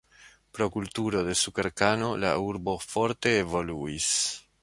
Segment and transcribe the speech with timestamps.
[0.59, 4.11] Pro kulturo de sukerkano la urbo forte evoluis.